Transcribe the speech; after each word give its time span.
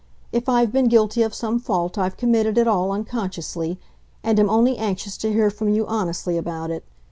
If 0.31 0.49
I've 0.49 0.71
been 0.71 0.87
guilty 0.87 1.21
of 1.21 1.35
some 1.35 1.59
fault 1.59 1.95
I've 1.95 2.17
committed 2.17 2.57
it 2.57 2.67
all 2.67 2.89
unconsciously, 2.91 3.79
and 4.23 4.39
am 4.39 4.49
only 4.49 4.75
anxious 4.77 5.15
to 5.17 5.31
hear 5.31 5.51
from 5.51 5.69
you 5.69 5.85
honestly 5.85 6.37
about 6.39 6.71
it. 6.71 6.83